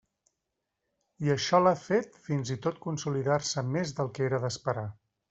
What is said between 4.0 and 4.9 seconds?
del que era d'esperar.